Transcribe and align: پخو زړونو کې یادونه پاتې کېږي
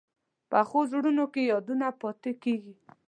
پخو 0.51 0.79
زړونو 0.91 1.25
کې 1.33 1.41
یادونه 1.51 1.87
پاتې 2.01 2.31
کېږي 2.43 2.73